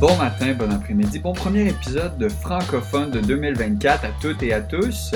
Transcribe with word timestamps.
Bon 0.00 0.16
matin, 0.16 0.54
bon 0.54 0.70
après-midi, 0.70 1.18
bon 1.18 1.32
premier 1.32 1.66
épisode 1.66 2.16
de 2.18 2.28
Francophone 2.28 3.10
de 3.10 3.18
2024 3.18 4.04
à 4.04 4.10
toutes 4.20 4.44
et 4.44 4.52
à 4.52 4.60
tous. 4.60 5.12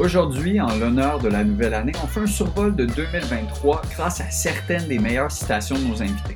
Aujourd'hui, 0.00 0.60
en 0.60 0.74
l'honneur 0.74 1.20
de 1.20 1.28
la 1.28 1.44
nouvelle 1.44 1.74
année, 1.74 1.92
on 2.02 2.08
fait 2.08 2.22
un 2.22 2.26
survol 2.26 2.74
de 2.74 2.86
2023 2.86 3.82
grâce 3.92 4.20
à 4.20 4.28
certaines 4.28 4.88
des 4.88 4.98
meilleures 4.98 5.30
citations 5.30 5.78
de 5.78 5.84
nos 5.84 6.02
invités. 6.02 6.34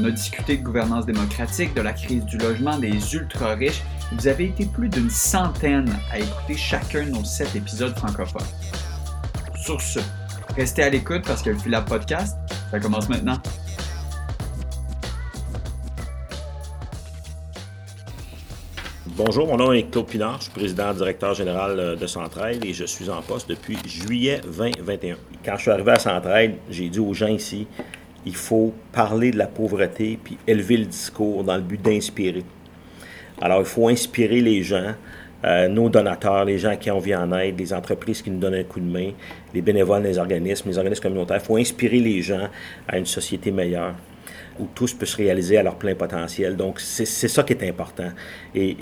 On 0.00 0.04
a 0.04 0.10
discuté 0.10 0.56
de 0.56 0.64
gouvernance 0.64 1.06
démocratique, 1.06 1.72
de 1.74 1.82
la 1.82 1.92
crise 1.92 2.24
du 2.24 2.36
logement, 2.36 2.78
des 2.78 3.14
ultra-riches. 3.14 3.84
Vous 4.10 4.26
avez 4.26 4.46
été 4.46 4.66
plus 4.66 4.88
d'une 4.88 5.08
centaine 5.08 5.88
à 6.10 6.18
écouter 6.18 6.56
chacun 6.56 7.04
de 7.04 7.10
nos 7.10 7.22
sept 7.22 7.54
épisodes 7.54 7.96
francophones. 7.96 8.42
Sur 9.54 9.80
ce, 9.80 10.00
restez 10.56 10.82
à 10.82 10.90
l'écoute 10.90 11.22
parce 11.24 11.42
que 11.42 11.50
le 11.50 11.58
Philab 11.58 11.88
Podcast, 11.88 12.36
ça 12.72 12.80
commence 12.80 13.08
maintenant. 13.08 13.38
Bonjour, 19.16 19.46
mon 19.46 19.56
nom 19.56 19.72
est 19.72 19.84
Claude 19.92 20.08
Pinard, 20.08 20.38
je 20.38 20.46
suis 20.46 20.52
président 20.52 20.92
directeur 20.92 21.34
général 21.34 21.78
euh, 21.78 21.94
de 21.94 22.04
Centraide 22.04 22.64
et 22.64 22.72
je 22.72 22.84
suis 22.84 23.08
en 23.08 23.22
poste 23.22 23.48
depuis 23.48 23.78
juillet 23.86 24.40
2021. 24.44 25.14
Quand 25.44 25.54
je 25.54 25.62
suis 25.62 25.70
arrivé 25.70 25.92
à 25.92 26.00
Centraide, 26.00 26.56
j'ai 26.68 26.88
dit 26.88 26.98
aux 26.98 27.14
gens 27.14 27.28
ici, 27.28 27.68
il 28.26 28.34
faut 28.34 28.74
parler 28.90 29.30
de 29.30 29.38
la 29.38 29.46
pauvreté 29.46 30.18
puis 30.20 30.36
élever 30.48 30.78
le 30.78 30.86
discours 30.86 31.44
dans 31.44 31.54
le 31.54 31.62
but 31.62 31.80
d'inspirer. 31.80 32.42
Alors, 33.40 33.60
il 33.60 33.66
faut 33.66 33.86
inspirer 33.86 34.40
les 34.40 34.64
gens, 34.64 34.94
euh, 35.44 35.68
nos 35.68 35.88
donateurs, 35.88 36.44
les 36.44 36.58
gens 36.58 36.74
qui 36.74 36.90
ont 36.90 36.96
envie 36.96 37.14
en 37.14 37.30
aide, 37.38 37.56
les 37.56 37.72
entreprises 37.72 38.20
qui 38.20 38.32
nous 38.32 38.40
donnent 38.40 38.54
un 38.54 38.64
coup 38.64 38.80
de 38.80 38.90
main, 38.90 39.12
les 39.54 39.62
bénévoles, 39.62 40.02
les 40.02 40.18
organismes, 40.18 40.70
les 40.70 40.78
organismes 40.78 41.02
communautaires. 41.04 41.38
Il 41.40 41.46
faut 41.46 41.56
inspirer 41.56 42.00
les 42.00 42.20
gens 42.20 42.48
à 42.88 42.98
une 42.98 43.06
société 43.06 43.52
meilleure 43.52 43.94
où 44.58 44.66
tous 44.74 44.94
peuvent 44.94 45.08
se 45.08 45.16
réaliser 45.16 45.56
à 45.58 45.62
leur 45.62 45.76
plein 45.76 45.94
potentiel. 45.94 46.56
Donc, 46.56 46.80
c'est 46.80 47.06
ça 47.06 47.42
qui 47.42 47.52
est 47.52 47.68
important. 47.68 48.10
Et, 48.54 48.76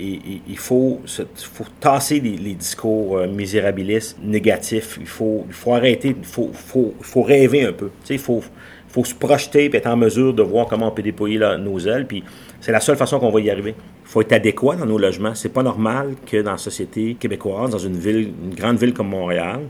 il 0.47 0.57
faut, 0.57 1.01
faut 1.35 1.65
tasser 1.79 2.19
les, 2.19 2.53
discours 2.53 3.17
euh, 3.17 3.27
misérabilistes, 3.27 4.17
négatifs. 4.21 4.97
Il 4.99 5.07
faut, 5.07 5.45
il 5.47 5.53
faut 5.53 5.73
arrêter, 5.73 6.15
il 6.17 6.25
faut, 6.25 6.51
faut, 6.53 6.93
faut 7.01 7.23
rêver 7.23 7.65
un 7.65 7.73
peu. 7.73 7.89
Il 8.09 8.19
faut, 8.19 8.43
faut 8.87 9.03
se 9.03 9.15
projeter 9.15 9.65
et 9.65 9.75
être 9.75 9.87
en 9.87 9.97
mesure 9.97 10.33
de 10.33 10.43
voir 10.43 10.67
comment 10.67 10.89
on 10.89 10.91
peut 10.91 11.01
déployer 11.01 11.39
nos 11.59 11.79
ailes. 11.79 12.05
Puis 12.05 12.23
c'est 12.61 12.71
la 12.71 12.79
seule 12.79 12.95
façon 12.95 13.19
qu'on 13.19 13.31
va 13.31 13.39
y 13.41 13.49
arriver. 13.49 13.73
Il 13.77 14.07
faut 14.07 14.21
être 14.21 14.33
adéquat 14.33 14.75
dans 14.75 14.85
nos 14.85 14.99
logements. 14.99 15.33
C'est 15.33 15.49
pas 15.49 15.63
normal 15.63 16.15
que 16.25 16.41
dans 16.41 16.51
la 16.51 16.57
société 16.57 17.15
québécoise, 17.15 17.71
dans 17.71 17.79
une 17.79 17.97
ville, 17.97 18.31
une 18.43 18.53
grande 18.53 18.77
ville 18.77 18.93
comme 18.93 19.09
Montréal, 19.09 19.61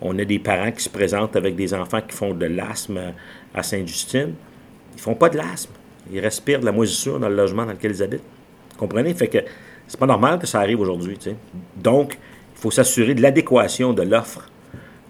on 0.00 0.18
ait 0.18 0.24
des 0.24 0.38
parents 0.38 0.72
qui 0.72 0.82
se 0.82 0.90
présentent 0.90 1.36
avec 1.36 1.54
des 1.54 1.72
enfants 1.72 2.00
qui 2.00 2.14
font 2.14 2.34
de 2.34 2.46
l'asthme 2.46 3.14
à 3.54 3.62
Sainte-Justine. 3.62 4.34
Ils 4.96 5.00
font 5.00 5.14
pas 5.14 5.28
de 5.28 5.36
l'asthme. 5.36 5.72
Ils 6.10 6.20
respirent 6.20 6.60
de 6.60 6.64
la 6.64 6.72
moisissure 6.72 7.20
dans 7.20 7.28
le 7.28 7.36
logement 7.36 7.66
dans 7.66 7.72
lequel 7.72 7.92
ils 7.92 8.02
habitent. 8.02 8.24
Comprenez? 8.78 9.12
Fait 9.14 9.28
que 9.28 9.38
c'est 9.86 10.00
pas 10.00 10.06
normal 10.06 10.38
que 10.38 10.46
ça 10.46 10.60
arrive 10.60 10.80
aujourd'hui. 10.80 11.18
Donc, 11.76 12.18
il 12.54 12.58
faut 12.58 12.70
s'assurer 12.70 13.14
de 13.14 13.20
l'adéquation 13.20 13.92
de 13.92 14.02
l'offre 14.02 14.48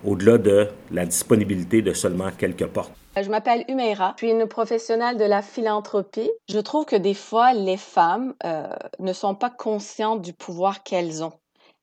au-delà 0.04 0.38
de 0.38 0.68
la 0.90 1.06
disponibilité 1.06 1.82
de 1.82 1.92
seulement 1.92 2.30
quelques 2.36 2.66
portes. 2.66 2.92
Je 3.20 3.30
m'appelle 3.30 3.64
Humeira, 3.68 4.14
je 4.18 4.26
suis 4.26 4.32
une 4.34 4.46
professionnelle 4.46 5.16
de 5.16 5.24
la 5.24 5.40
philanthropie. 5.40 6.30
Je 6.50 6.58
trouve 6.58 6.84
que 6.84 6.96
des 6.96 7.14
fois, 7.14 7.54
les 7.54 7.78
femmes 7.78 8.34
euh, 8.44 8.66
ne 8.98 9.12
sont 9.12 9.34
pas 9.34 9.50
conscientes 9.50 10.20
du 10.20 10.32
pouvoir 10.32 10.82
qu'elles 10.82 11.24
ont. 11.24 11.32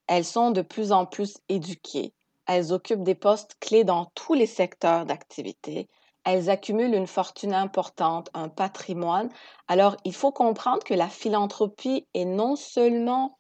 Elles 0.08 0.26
sont 0.26 0.52
de 0.52 0.62
plus 0.62 0.92
en 0.92 1.06
plus 1.06 1.38
éduquées. 1.50 2.14
Elles 2.46 2.72
occupent 2.74 3.04
des 3.04 3.16
postes 3.16 3.56
clés 3.62 3.84
dans 3.84 4.12
tous 4.14 4.34
les 4.34 4.46
secteurs 4.46 5.06
d'activité 5.06 5.88
elles 6.26 6.50
accumulent 6.50 6.96
une 6.96 7.08
fortune 7.08 7.54
importante, 7.54 8.30
un 8.34 8.50
patrimoine. 8.50 9.30
Alors, 9.68 9.98
il 10.06 10.14
faut 10.14 10.32
comprendre 10.32 10.84
que 10.84 10.94
la 10.94 11.10
philanthropie 11.10 12.08
est 12.14 12.26
non 12.26 12.56
seulement 12.56 13.38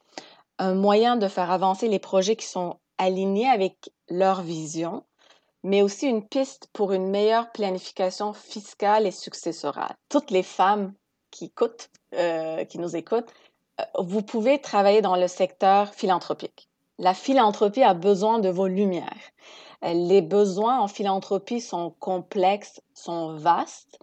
un 0.60 0.76
moyen 0.76 1.16
de 1.16 1.28
faire 1.28 1.52
avancer 1.52 1.88
les 1.88 2.00
projets 2.00 2.36
qui 2.36 2.46
sont 2.46 2.78
alignés 2.98 3.50
avec 3.50 3.92
leur 4.10 4.42
vision, 4.42 5.04
mais 5.64 5.82
aussi 5.82 6.08
une 6.08 6.28
piste 6.28 6.68
pour 6.74 6.92
une 6.92 7.10
meilleure 7.10 7.52
planification 7.52 8.34
fiscale 8.34 9.08
et 9.08 9.12
successorale. 9.12 9.96
Toutes 10.10 10.32
les 10.32 10.44
femmes 10.44 10.94
qui 11.32 11.46
écoutent, 11.46 11.90
euh, 12.14 12.66
qui 12.66 12.80
nous 12.80 12.96
écoutent, 12.96 13.34
euh, 13.80 13.84
vous 14.00 14.22
pouvez 14.22 14.60
travailler 14.60 15.02
dans 15.02 15.16
le 15.16 15.28
secteur 15.28 15.94
philanthropique. 15.94 16.70
La 17.00 17.14
philanthropie 17.14 17.82
a 17.82 17.94
besoin 17.94 18.40
de 18.40 18.50
vos 18.50 18.68
lumières. 18.68 19.32
Les 19.84 20.22
besoins 20.22 20.80
en 20.80 20.88
philanthropie 20.88 21.60
sont 21.60 21.94
complexes, 22.00 22.82
sont 22.94 23.36
vastes. 23.36 24.00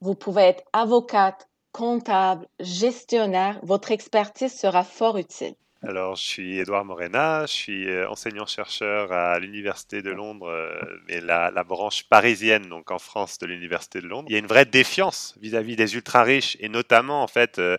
Vous 0.00 0.14
pouvez 0.14 0.42
être 0.42 0.64
avocate, 0.72 1.48
comptable, 1.72 2.46
gestionnaire. 2.60 3.58
Votre 3.62 3.92
expertise 3.92 4.52
sera 4.52 4.84
fort 4.84 5.16
utile. 5.16 5.54
Alors, 5.84 6.14
je 6.14 6.22
suis 6.22 6.58
Édouard 6.60 6.84
Morena, 6.84 7.44
je 7.44 7.52
suis 7.52 7.90
euh, 7.90 8.08
enseignant-chercheur 8.08 9.10
à 9.10 9.40
l'Université 9.40 10.00
de 10.00 10.10
Londres, 10.10 10.46
euh, 10.46 10.80
mais 11.08 11.20
la, 11.20 11.50
branche 11.64 12.04
parisienne, 12.04 12.68
donc 12.68 12.92
en 12.92 13.00
France, 13.00 13.38
de 13.38 13.46
l'Université 13.46 14.00
de 14.00 14.06
Londres. 14.06 14.26
Il 14.28 14.32
y 14.32 14.36
a 14.36 14.38
une 14.38 14.46
vraie 14.46 14.64
défiance 14.64 15.36
vis-à-vis 15.40 15.74
des 15.74 15.96
ultra-riches, 15.96 16.56
et 16.60 16.68
notamment, 16.68 17.24
en 17.24 17.26
fait, 17.26 17.58
euh, 17.58 17.76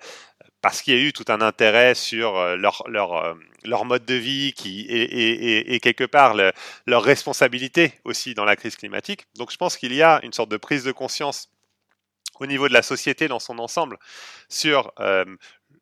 parce 0.64 0.82
qu'il 0.82 0.96
y 0.96 0.98
a 0.98 1.02
eu 1.02 1.14
tout 1.14 1.26
un 1.28 1.42
intérêt 1.42 1.94
sur 1.94 2.34
leur, 2.56 2.84
leur, 2.88 3.36
leur 3.64 3.86
mode 3.86 4.06
de 4.06 4.16
vie 4.16 4.54
qui 4.54 4.88
et, 4.90 5.80
quelque 5.82 6.06
part 6.06 6.36
leur 6.88 7.04
responsabilité 7.04 8.00
aussi 8.06 8.34
dans 8.34 8.46
la 8.46 8.56
crise 8.56 8.76
climatique. 8.76 9.28
Donc 9.36 9.52
je 9.52 9.58
pense 9.58 9.78
qu'il 9.78 9.94
y 9.94 10.02
a 10.02 10.20
une 10.24 10.34
sorte 10.34 10.50
de 10.50 10.58
prise 10.58 10.84
de 10.84 10.92
conscience 10.92 11.50
au 12.40 12.46
niveau 12.46 12.68
de 12.68 12.74
la 12.74 12.82
société 12.82 13.28
dans 13.28 13.40
son 13.40 13.60
ensemble 13.60 13.98
sur 14.50 14.92
euh, 15.00 15.26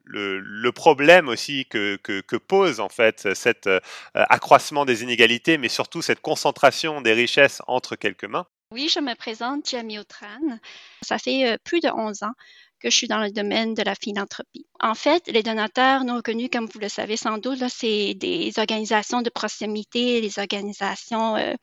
le, 0.04 0.72
problème 0.72 1.28
aussi 1.28 1.66
que, 1.66 1.96
que, 1.98 2.36
pose 2.36 2.80
en 2.80 2.90
fait 2.90 3.34
cet 3.34 3.68
euh, 3.68 3.80
accroissement 4.14 4.86
des 4.86 5.04
inégalités, 5.04 5.58
mais 5.58 5.70
surtout 5.70 6.02
cette 6.02 6.22
concentration 6.22 7.02
des 7.02 7.14
richesses 7.14 7.62
entre 7.68 7.96
quelques 7.96 8.26
mains. 8.26 8.48
Oui, 8.72 8.90
je 8.90 9.00
me 9.00 9.16
présente 9.16 9.70
Jamie 9.70 10.00
Otran. 10.00 10.60
Ça 11.02 11.18
fait 11.18 11.52
euh, 11.52 11.58
plus 11.64 11.82
de 11.82 11.90
11 11.90 12.24
ans 12.24 12.34
que 12.82 12.90
je 12.90 12.96
suis 12.96 13.08
dans 13.08 13.20
le 13.20 13.32
domaine 13.32 13.74
de 13.74 13.84
la 13.84 13.96
philanthropie. 13.96 14.66
En 14.80 14.96
fait, 14.96 15.28
les 15.28 15.44
donateurs 15.44 16.04
non 16.04 16.16
reconnus, 16.16 16.50
comme 16.52 16.66
vous 16.66 16.80
le 16.80 16.90
savez 16.90 17.16
sans 17.16 17.38
doute, 17.38 17.64
c'est 17.70 18.16
des 18.16 18.52
organisations 18.58 19.22
de 19.22 19.30
proximité, 19.30 20.22
des 20.22 20.40
organisations 20.40 21.36
euh, 21.36 21.54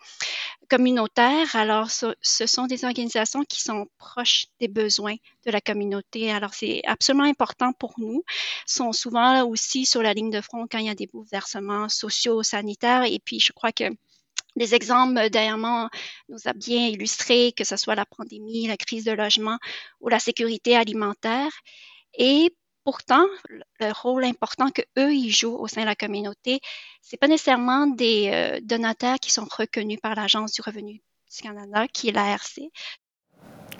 communautaires. 0.70 1.56
Alors, 1.56 1.90
ce, 1.90 2.14
sont 2.22 2.66
des 2.66 2.84
organisations 2.84 3.42
qui 3.42 3.60
sont 3.60 3.88
proches 3.98 4.46
des 4.60 4.68
besoins 4.68 5.16
de 5.44 5.50
la 5.50 5.60
communauté. 5.60 6.30
Alors, 6.30 6.54
c'est 6.54 6.82
absolument 6.86 7.24
important 7.24 7.72
pour 7.72 7.94
nous. 7.98 8.22
Ils 8.68 8.72
sont 8.72 8.92
souvent 8.92 9.44
aussi 9.44 9.84
sur 9.84 10.02
la 10.02 10.14
ligne 10.14 10.30
de 10.30 10.40
front 10.40 10.66
quand 10.70 10.78
il 10.78 10.86
y 10.86 10.90
a 10.90 10.94
des 10.94 11.08
bouleversements 11.08 11.88
sociaux, 11.88 12.44
sanitaires. 12.44 13.02
Et 13.04 13.18
puis, 13.18 13.40
je 13.40 13.52
crois 13.52 13.72
que 13.72 13.84
des 14.58 14.74
exemples 14.74 15.18
euh, 15.18 15.28
dernièrement 15.28 15.88
nous 16.28 16.38
a 16.46 16.52
bien 16.52 16.86
illustré 16.88 17.52
que 17.52 17.64
ce 17.64 17.76
soit 17.76 17.94
la 17.94 18.06
pandémie, 18.06 18.66
la 18.66 18.76
crise 18.76 19.04
de 19.04 19.12
logement 19.12 19.58
ou 20.00 20.08
la 20.08 20.18
sécurité 20.20 20.76
alimentaire. 20.76 21.50
Et 22.14 22.54
pourtant, 22.84 23.26
le 23.80 23.92
rôle 23.92 24.24
important 24.24 24.70
que 24.70 24.82
eux 24.98 25.12
ils 25.12 25.30
jouent 25.30 25.56
au 25.56 25.68
sein 25.68 25.82
de 25.82 25.86
la 25.86 25.94
communauté, 25.94 26.60
c'est 27.02 27.16
pas 27.16 27.28
nécessairement 27.28 27.86
des 27.86 28.30
euh, 28.32 28.60
donateurs 28.62 29.18
qui 29.18 29.30
sont 29.30 29.46
reconnus 29.50 30.00
par 30.02 30.14
l'Agence 30.14 30.52
du 30.52 30.62
revenu 30.62 31.02
du 31.30 31.42
Canada, 31.42 31.86
qui 31.88 32.08
est 32.08 32.12
l'ARC. 32.12 32.60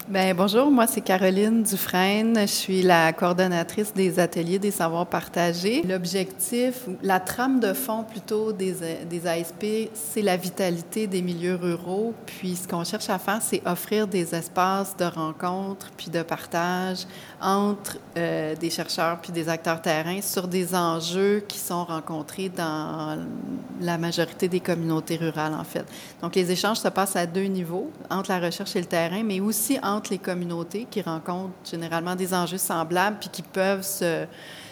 Bien, 0.08 0.34
bonjour, 0.34 0.70
moi 0.70 0.86
c'est 0.86 1.02
Caroline 1.02 1.62
Dufresne. 1.62 2.34
Je 2.40 2.46
suis 2.46 2.80
la 2.80 3.12
coordonnatrice 3.12 3.92
des 3.92 4.18
ateliers 4.18 4.58
des 4.58 4.70
savoirs 4.70 5.04
partagés. 5.04 5.82
L'objectif, 5.86 6.86
la 7.02 7.20
trame 7.20 7.60
de 7.60 7.74
fond 7.74 8.04
plutôt 8.04 8.52
des, 8.52 8.72
ASP, 9.26 9.90
c'est 9.92 10.22
la 10.22 10.38
vitalité 10.38 11.06
des 11.06 11.20
milieux 11.20 11.56
ruraux. 11.56 12.14
Puis 12.24 12.56
ce 12.56 12.66
qu'on 12.66 12.84
cherche 12.84 13.10
à 13.10 13.18
faire, 13.18 13.42
c'est 13.42 13.60
offrir 13.66 14.06
des 14.06 14.34
espaces 14.34 14.96
de 14.96 15.04
rencontre 15.04 15.90
puis 15.94 16.08
de 16.08 16.22
partage 16.22 17.00
entre 17.42 17.98
euh, 18.16 18.56
des 18.56 18.70
chercheurs 18.70 19.18
puis 19.20 19.30
des 19.30 19.50
acteurs 19.50 19.82
terrains 19.82 20.22
sur 20.22 20.48
des 20.48 20.74
enjeux 20.74 21.44
qui 21.46 21.58
sont 21.58 21.84
rencontrés 21.84 22.48
dans 22.48 23.18
la 23.82 23.98
majorité 23.98 24.48
des 24.48 24.60
communautés 24.60 25.16
rurales, 25.16 25.52
en 25.52 25.64
fait. 25.64 25.84
Donc 26.22 26.34
les 26.34 26.50
échanges 26.50 26.78
se 26.78 26.88
passent 26.88 27.16
à 27.16 27.26
deux 27.26 27.44
niveaux, 27.44 27.90
entre 28.08 28.30
la 28.30 28.40
recherche 28.40 28.74
et 28.74 28.80
le 28.80 28.86
terrain, 28.86 29.22
mais 29.22 29.40
aussi 29.40 29.78
entre 29.82 29.97
les 30.10 30.18
communautés 30.18 30.86
qui 30.90 31.02
rencontrent 31.02 31.54
généralement 31.68 32.14
des 32.14 32.34
enjeux 32.34 32.58
semblables 32.58 33.18
puis 33.20 33.28
qui 33.30 33.42
peuvent 33.42 33.82
se, 33.82 34.26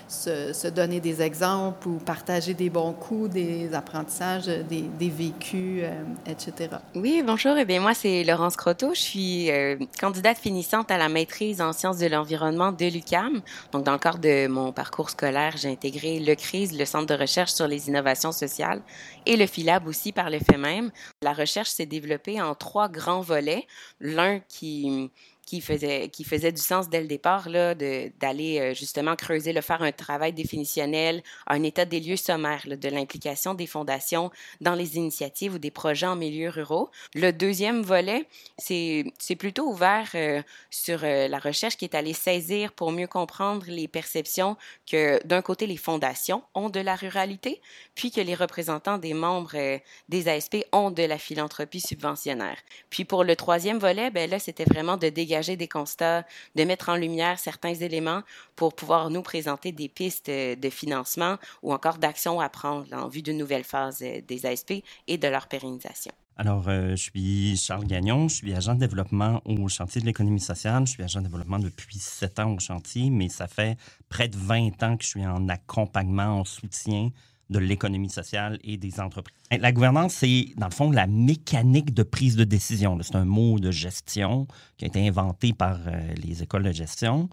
se, 0.09 0.69
donner 0.69 1.01
des 1.01 1.23
exemples 1.23 1.89
ou 1.89 1.99
partager 1.99 2.55
des 2.55 2.71
bons 2.71 2.93
coups, 2.93 3.31
des 3.31 3.75
apprentissages, 3.75 4.47
des, 4.47 5.11
vécus, 5.11 5.83
euh, 5.83 6.03
etc. 6.27 6.77
Oui, 6.95 7.23
bonjour. 7.25 7.57
Eh 7.57 7.65
bien, 7.65 7.81
moi, 7.81 7.95
c'est 7.95 8.25
Laurence 8.25 8.57
Croteau. 8.57 8.95
Je 8.95 9.01
suis 9.01 9.51
euh, 9.51 9.77
candidate 9.99 10.39
finissante 10.39 10.91
à 10.91 10.99
la 10.99 11.09
maîtrise 11.09 11.61
en 11.61 11.73
sciences 11.73 11.99
de 11.99 12.07
l'environnement 12.07 12.73
de 12.73 12.87
l'UCAM. 12.87 13.41
Donc, 13.73 13.85
dans 13.85 13.93
le 13.93 13.99
cadre 13.99 14.19
de 14.19 14.47
mon 14.47 14.73
parcours 14.73 15.11
scolaire, 15.11 15.57
j'ai 15.57 15.71
intégré 15.71 16.21
le 16.21 16.35
CRIS, 16.35 16.77
le 16.77 16.85
Centre 16.85 17.07
de 17.07 17.15
recherche 17.15 17.53
sur 17.53 17.67
les 17.67 17.89
innovations 17.89 18.33
sociales, 18.33 18.83
et 19.25 19.37
le 19.37 19.47
PhilAb 19.47 19.87
aussi 19.87 20.13
par 20.13 20.31
le 20.31 20.39
fait 20.39 20.59
même. 20.59 20.91
La 21.23 21.33
recherche 21.33 21.71
s'est 21.71 21.87
développée 21.87 22.41
en 22.41 22.55
trois 22.55 22.89
grands 22.89 23.21
volets. 23.21 23.67
L'un 24.01 24.41
qui 24.41 25.11
qui 25.47 25.61
faisait, 25.61 26.09
qui 26.09 26.25
faisait 26.25 26.51
du 26.51 26.61
sens 26.61 26.91
dès 26.91 27.01
le 27.01 27.07
départ, 27.07 27.49
là, 27.49 27.75
d'aller 27.77 28.59
euh, 28.59 28.75
justement 28.75 29.15
creuser, 29.15 29.53
le 29.53 29.61
faire 29.61 29.81
un 29.81 29.93
travail 29.93 30.33
définitionnel, 30.33 31.23
un 31.47 31.63
état 31.63 31.85
des 31.85 32.01
lieux 32.01 32.17
sommaire 32.17 32.65
de 32.67 32.89
l'implication 32.89 33.55
des 33.55 33.69
fondations 33.69 34.33
dans 34.61 34.75
les 34.75 34.97
initiatives 34.97 35.55
ou 35.55 35.59
des 35.59 35.71
projets 35.71 36.09
en 36.09 36.17
milieu 36.17 36.51
ruraux. 36.51 36.91
Le 37.15 37.31
deuxième 37.31 37.83
volet, 37.83 38.27
c'est 38.59 39.05
plutôt 39.39 39.69
ouvert 39.69 40.11
euh, 40.17 40.43
sur 40.71 41.05
euh, 41.05 41.29
la 41.29 41.39
recherche 41.39 41.77
qui 41.77 41.85
est 41.85 41.95
allée 41.95 42.13
saisir 42.13 42.73
pour 42.73 42.91
mieux 42.91 43.07
comprendre 43.07 43.67
les 43.69 43.87
perceptions 43.87 44.57
que, 44.91 45.25
d'un 45.25 45.43
côté, 45.43 45.69
les 45.69 45.77
fondations 45.77 46.43
ont 46.55 46.71
de 46.71 46.81
la 46.81 46.97
ruralité, 46.97 47.61
puis 47.95 48.11
que 48.11 48.21
les 48.21 48.35
représentants 48.35 48.99
des 48.99 49.15
membres 49.15 49.79
des 50.09 50.29
ASP 50.29 50.57
ont 50.73 50.91
de 50.91 51.05
la 51.05 51.19
philanthropie 51.19 51.81
subventionnaire. 51.81 52.57
Puis 52.91 53.05
pour 53.05 53.23
le 53.23 53.37
troisième 53.37 53.79
volet, 53.79 54.11
ben 54.11 54.29
là, 54.29 54.41
c'était 54.41 54.65
vraiment 54.65 54.97
de 54.97 55.09
dégager 55.09 55.36
des 55.43 55.69
constats, 55.69 56.25
de 56.55 56.65
mettre 56.65 56.89
en 56.89 56.97
lumière 56.97 57.39
certains 57.39 57.75
éléments 57.75 58.23
pour 58.57 58.75
pouvoir 58.75 59.11
nous 59.11 59.23
présenter 59.23 59.73
des 59.73 59.89
pistes 59.89 60.31
de 60.31 60.71
financement 60.71 61.37
ou 61.63 61.73
encore 61.73 61.99
d'actions 61.99 62.41
à 62.41 62.49
prendre 62.49 62.87
en 62.93 63.09
vue 63.09 63.23
d'une 63.23 63.39
nouvelle 63.39 63.65
phase 63.65 64.03
euh, 64.03 64.21
des 64.27 64.47
ASP 64.47 64.75
et 65.07 65.19
de 65.19 65.29
leur 65.29 65.49
pérennisation. 65.49 66.13
Alors, 66.39 66.69
euh, 66.69 66.91
je 66.91 67.03
suis 67.03 67.57
Charles 67.57 67.87
Gagnon, 67.87 68.29
je 68.29 68.37
suis 68.37 68.55
agent 68.55 68.75
de 68.75 68.81
développement 68.81 69.41
au 69.47 69.69
chantier 69.69 70.03
de 70.03 70.07
l'économie 70.07 70.41
sociale. 70.41 70.87
Je 70.87 70.93
suis 70.93 71.03
agent 71.03 71.21
de 71.21 71.27
développement 71.27 71.59
depuis 71.59 71.99
sept 71.99 72.39
ans 72.39 72.53
au 72.53 72.59
chantier, 72.59 73.09
mais 73.09 73.29
ça 73.29 73.47
fait 73.47 73.79
près 74.11 74.29
de 74.29 74.37
20 74.37 74.83
ans 74.83 74.97
que 74.97 75.05
je 75.05 75.09
suis 75.09 75.27
en 75.27 75.49
accompagnement, 75.49 76.41
en 76.41 76.45
soutien 76.45 77.11
de 77.51 77.59
l'économie 77.59 78.11
sociale 78.11 78.59
et 78.65 78.77
des 78.77 79.01
entreprises. 79.01 79.37
La 79.51 79.73
gouvernance, 79.73 80.15
c'est, 80.15 80.49
dans 80.57 80.67
le 80.67 80.73
fond, 80.73 80.91
la 80.91 81.07
mécanique 81.07 81.95
de 81.95 82.03
prise 82.03 82.37
de 82.37 82.45
décision. 82.45 82.99
C'est 83.03 83.17
un 83.17 83.25
mot 83.25 83.59
de 83.59 83.71
gestion 83.71 84.47
qui 84.77 84.85
a 84.85 84.89
été 84.89 85.07
inventé 85.07 85.53
par 85.53 85.79
euh, 85.87 86.15
les 86.23 86.43
écoles 86.43 86.65
de 86.65 86.73
gestion, 86.73 87.29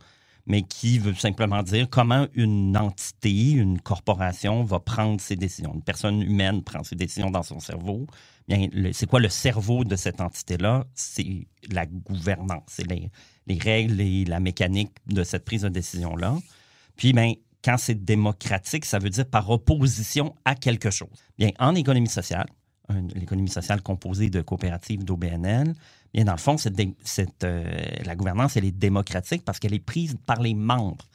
mais 0.46 0.62
qui 0.62 1.00
veut 1.00 1.16
simplement 1.16 1.64
dire 1.64 1.90
comment 1.90 2.28
une 2.36 2.78
entité, 2.78 3.52
une 3.52 3.80
corporation 3.82 4.64
va 4.64 4.80
prendre 4.80 5.20
ses 5.20 5.36
décisions. 5.36 5.74
Une 5.74 5.82
personne 5.82 6.22
humaine 6.22 6.64
prend 6.64 6.84
ses 6.84 6.96
décisions 6.96 7.32
dans 7.32 7.44
son 7.44 7.60
cerveau. 7.60 8.06
C'est 8.92 9.08
quoi 9.08 9.22
le 9.22 9.30
cerveau 9.30 9.86
de 9.86 9.96
cette 9.96 10.20
entité-là? 10.20 10.86
C'est 10.94 11.48
la 11.72 11.86
gouvernance, 11.86 12.64
c'est 12.68 12.88
les, 12.88 13.10
les, 13.48 13.58
règles 13.58 14.02
et 14.02 14.26
la 14.26 14.42
mécanique 14.42 14.92
de 15.08 15.24
cette 15.24 15.46
prise 15.46 15.62
de 15.62 15.70
décision-là. 15.70 16.38
Puis, 16.98 17.14
bien, 17.14 17.34
quand 17.64 17.78
c'est 17.78 18.04
démocratique, 18.04 18.86
ça 18.86 19.00
veut 19.00 19.10
dire 19.10 19.26
par 19.26 19.50
opposition 19.50 20.36
à 20.46 20.56
quelque 20.56 20.90
chose. 20.90 21.24
Bien, 21.38 21.52
en 21.60 21.76
économie 21.76 22.10
sociale, 22.10 22.48
l'économie 23.16 23.50
sociale 23.50 23.82
composée 23.82 24.30
de 24.30 24.42
coopératives 24.42 25.04
d'OBNL, 25.04 25.74
bien, 26.14 26.24
dans 26.26 26.34
le 26.34 26.38
fond, 26.38 26.58
euh, 26.58 27.64
la 28.06 28.16
gouvernance, 28.16 28.58
est 28.58 28.72
démocratique 28.72 29.44
parce 29.46 29.60
qu'elle 29.60 29.74
est 29.74 29.80
prise 29.80 30.18
par 30.26 30.42
les 30.42 30.54
membres 30.54 31.06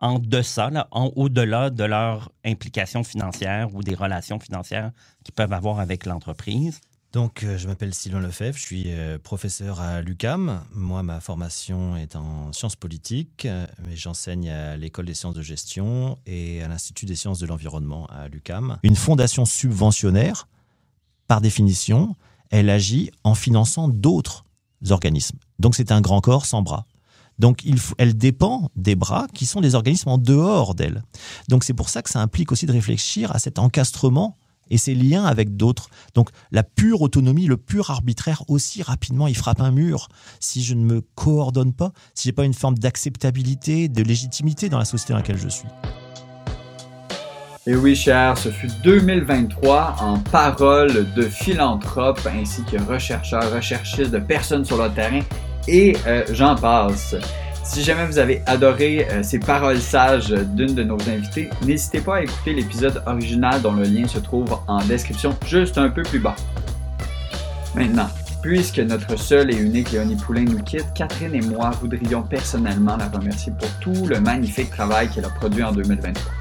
en 0.00 0.18
deçà, 0.18 0.70
au-delà 0.92 1.68
de 1.68 1.84
leur 1.84 2.32
implication 2.44 3.04
financière 3.04 3.74
ou 3.74 3.82
des 3.82 3.94
relations 3.94 4.40
financières 4.40 4.92
qu'ils 5.24 5.34
peuvent 5.34 5.52
avoir 5.52 5.78
avec 5.78 6.06
l'entreprise. 6.06 6.80
Donc, 7.12 7.42
euh, 7.42 7.58
je 7.58 7.66
m'appelle 7.66 7.92
Sylvain 7.92 8.20
Lefebvre, 8.20 8.56
je 8.56 8.62
suis 8.62 8.84
euh, 8.86 9.18
professeur 9.18 9.80
à 9.80 10.00
l'UCAM. 10.00 10.62
Moi, 10.72 11.02
ma 11.02 11.20
formation 11.20 11.96
est 11.96 12.14
en 12.14 12.52
sciences 12.52 12.76
politiques, 12.76 13.46
euh, 13.46 13.66
mais 13.84 13.96
j'enseigne 13.96 14.48
à 14.48 14.76
l'École 14.76 15.06
des 15.06 15.14
sciences 15.14 15.34
de 15.34 15.42
gestion 15.42 16.18
et 16.26 16.62
à 16.62 16.68
l'Institut 16.68 17.06
des 17.06 17.16
sciences 17.16 17.40
de 17.40 17.46
l'environnement 17.46 18.06
à 18.06 18.28
l'UCAM. 18.28 18.78
Une 18.84 18.94
fondation 18.94 19.44
subventionnaire, 19.44 20.46
par 21.26 21.40
définition, 21.40 22.14
elle 22.50 22.70
agit 22.70 23.10
en 23.24 23.34
finançant 23.34 23.88
d'autres 23.88 24.44
organismes. 24.88 25.38
Donc, 25.58 25.74
c'est 25.74 25.90
un 25.90 26.00
grand 26.00 26.20
corps 26.20 26.46
sans 26.46 26.62
bras. 26.62 26.86
Donc, 27.40 27.64
elle 27.98 28.16
dépend 28.16 28.70
des 28.76 28.94
bras 28.94 29.26
qui 29.34 29.46
sont 29.46 29.60
des 29.60 29.74
organismes 29.74 30.10
en 30.10 30.18
dehors 30.18 30.76
d'elle. 30.76 31.02
Donc, 31.48 31.64
c'est 31.64 31.74
pour 31.74 31.88
ça 31.88 32.02
que 32.02 32.10
ça 32.10 32.20
implique 32.20 32.52
aussi 32.52 32.66
de 32.66 32.72
réfléchir 32.72 33.34
à 33.34 33.40
cet 33.40 33.58
encastrement 33.58 34.36
et 34.70 34.78
ses 34.78 34.94
liens 34.94 35.24
avec 35.24 35.56
d'autres. 35.56 35.90
Donc 36.14 36.30
la 36.50 36.62
pure 36.62 37.02
autonomie, 37.02 37.46
le 37.46 37.56
pur 37.56 37.90
arbitraire 37.90 38.42
aussi 38.48 38.82
rapidement, 38.82 39.26
il 39.26 39.36
frappe 39.36 39.60
un 39.60 39.70
mur 39.70 40.08
si 40.38 40.62
je 40.62 40.74
ne 40.74 40.84
me 40.84 41.00
coordonne 41.14 41.72
pas, 41.72 41.92
si 42.14 42.28
j'ai 42.28 42.32
pas 42.32 42.44
une 42.44 42.54
forme 42.54 42.78
d'acceptabilité, 42.78 43.88
de 43.88 44.02
légitimité 44.02 44.68
dans 44.68 44.78
la 44.78 44.84
société 44.84 45.12
dans 45.12 45.18
laquelle 45.18 45.38
je 45.38 45.48
suis. 45.48 45.68
Et 47.66 47.76
oui, 47.76 47.94
cher, 47.94 48.38
ce 48.38 48.48
fut 48.48 48.70
2023 48.82 49.96
en 50.00 50.18
parole 50.18 51.12
de 51.14 51.22
philanthrope 51.22 52.20
ainsi 52.26 52.62
que 52.64 52.82
rechercheurs, 52.82 53.52
recherchistes, 53.52 54.10
de 54.10 54.18
personnes 54.18 54.64
sur 54.64 54.82
le 54.82 54.90
terrain 54.90 55.20
et 55.68 55.94
euh, 56.06 56.24
j'en 56.32 56.56
passe. 56.56 57.14
Si 57.70 57.84
jamais 57.84 58.04
vous 58.04 58.18
avez 58.18 58.42
adoré 58.46 59.06
euh, 59.12 59.22
ces 59.22 59.38
paroles 59.38 59.78
sages 59.78 60.30
d'une 60.30 60.74
de 60.74 60.82
nos 60.82 60.98
invités, 61.08 61.48
n'hésitez 61.64 62.00
pas 62.00 62.16
à 62.16 62.22
écouter 62.22 62.52
l'épisode 62.52 63.00
original 63.06 63.62
dont 63.62 63.74
le 63.74 63.84
lien 63.84 64.08
se 64.08 64.18
trouve 64.18 64.58
en 64.66 64.84
description 64.84 65.36
juste 65.46 65.78
un 65.78 65.88
peu 65.88 66.02
plus 66.02 66.18
bas. 66.18 66.34
Maintenant, 67.76 68.08
puisque 68.42 68.80
notre 68.80 69.14
seul 69.16 69.54
et 69.54 69.56
unique 69.56 69.92
Léonie 69.92 70.16
Poulain 70.16 70.46
nous 70.46 70.60
quitte, 70.64 70.86
Catherine 70.96 71.32
et 71.32 71.42
moi 71.42 71.70
voudrions 71.80 72.22
personnellement 72.22 72.96
la 72.96 73.06
remercier 73.06 73.52
pour 73.56 73.70
tout 73.78 74.04
le 74.04 74.18
magnifique 74.18 74.70
travail 74.70 75.08
qu'elle 75.08 75.26
a 75.26 75.30
produit 75.30 75.62
en 75.62 75.70
2023. 75.70 76.32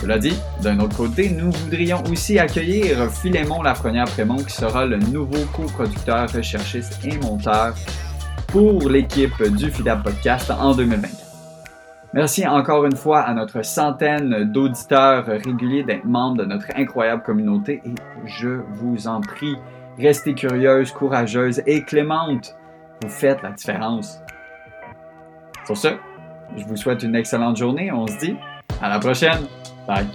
Cela 0.00 0.18
dit, 0.18 0.38
d'un 0.62 0.80
autre 0.80 0.96
côté, 0.96 1.28
nous 1.28 1.52
voudrions 1.52 2.02
aussi 2.10 2.38
accueillir 2.38 3.12
Philémon 3.12 3.62
Lafrenière-Prémont 3.62 4.38
qui 4.38 4.54
sera 4.54 4.86
le 4.86 4.96
nouveau 4.96 5.44
coproducteur, 5.54 6.32
recherchiste 6.32 6.98
et 7.04 7.18
monteur 7.18 7.74
pour 8.48 8.88
l'équipe 8.88 9.42
du 9.42 9.70
FIDAB 9.70 10.02
Podcast 10.02 10.50
en 10.50 10.74
2024. 10.74 11.26
Merci 12.12 12.46
encore 12.46 12.86
une 12.86 12.96
fois 12.96 13.20
à 13.20 13.34
notre 13.34 13.62
centaine 13.62 14.44
d'auditeurs 14.44 15.26
réguliers 15.26 15.82
d'être 15.82 16.04
membres 16.04 16.38
de 16.38 16.44
notre 16.44 16.66
incroyable 16.76 17.22
communauté 17.22 17.82
et 17.84 17.94
je 18.24 18.60
vous 18.72 19.06
en 19.06 19.20
prie, 19.20 19.56
restez 19.98 20.34
curieuse, 20.34 20.92
courageuse 20.92 21.62
et 21.66 21.82
clémente. 21.82 22.56
Vous 23.02 23.10
faites 23.10 23.42
la 23.42 23.50
différence. 23.50 24.20
Sur 25.66 25.76
ce, 25.76 25.88
je 26.56 26.64
vous 26.64 26.76
souhaite 26.76 27.02
une 27.02 27.16
excellente 27.16 27.56
journée. 27.56 27.92
On 27.92 28.06
se 28.06 28.18
dit 28.18 28.36
à 28.80 28.88
la 28.88 28.98
prochaine. 28.98 29.46
Bye. 29.86 30.06